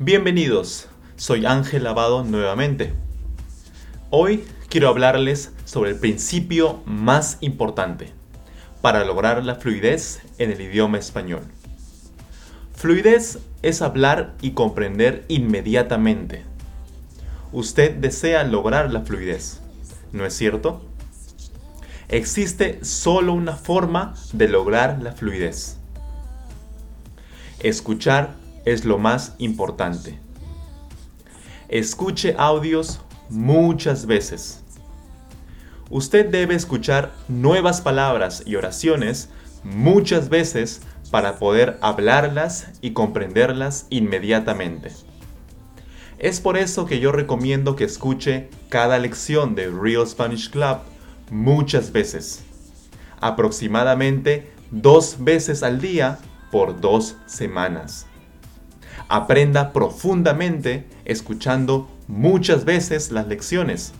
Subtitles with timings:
[0.00, 0.86] Bienvenidos,
[1.16, 2.92] soy Ángel Lavado nuevamente.
[4.10, 8.12] Hoy quiero hablarles sobre el principio más importante
[8.80, 11.42] para lograr la fluidez en el idioma español.
[12.76, 16.44] Fluidez es hablar y comprender inmediatamente.
[17.50, 19.62] Usted desea lograr la fluidez,
[20.12, 20.80] ¿no es cierto?
[22.08, 25.76] Existe solo una forma de lograr la fluidez.
[27.58, 30.18] Escuchar es lo más importante.
[31.68, 34.62] Escuche audios muchas veces.
[35.90, 39.30] Usted debe escuchar nuevas palabras y oraciones
[39.64, 44.92] muchas veces para poder hablarlas y comprenderlas inmediatamente.
[46.18, 50.78] Es por eso que yo recomiendo que escuche cada lección de Real Spanish Club
[51.30, 52.42] muchas veces,
[53.20, 56.18] aproximadamente dos veces al día
[56.50, 58.07] por dos semanas.
[59.08, 63.92] Aprenda profundamente escuchando muchas veces las lecciones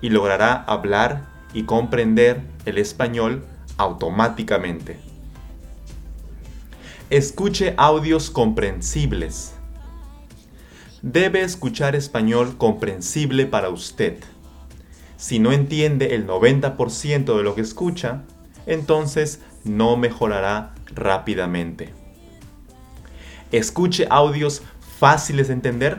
[0.00, 3.44] y logrará hablar y comprender el español
[3.78, 4.98] automáticamente.
[7.10, 9.54] Escuche audios comprensibles.
[11.02, 14.18] Debe escuchar español comprensible para usted.
[15.16, 18.22] Si no entiende el 90% de lo que escucha,
[18.66, 22.03] entonces no mejorará rápidamente.
[23.54, 24.62] Escuche audios
[24.98, 25.98] fáciles de entender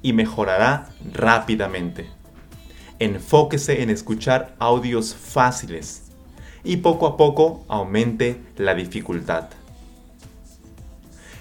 [0.00, 2.08] y mejorará rápidamente.
[2.98, 6.04] Enfóquese en escuchar audios fáciles
[6.64, 9.50] y poco a poco aumente la dificultad.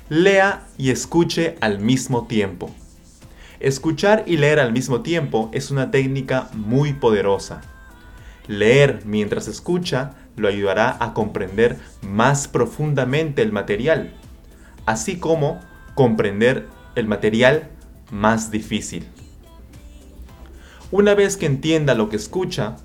[0.10, 2.70] Lea y escuche al mismo tiempo.
[3.62, 7.62] Escuchar y leer al mismo tiempo es una técnica muy poderosa.
[8.48, 14.14] Leer mientras escucha lo ayudará a comprender más profundamente el material,
[14.86, 15.60] así como
[15.96, 17.70] comprender el material
[18.12, 19.08] más difícil.
[20.92, 22.76] Una vez que entienda lo que escucha,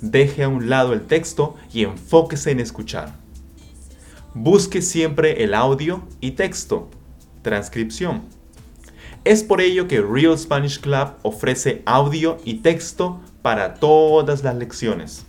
[0.00, 3.14] deje a un lado el texto y enfóquese en escuchar.
[4.34, 6.90] Busque siempre el audio y texto,
[7.42, 8.22] transcripción.
[9.24, 15.26] Es por ello que Real Spanish Club ofrece audio y texto para todas las lecciones.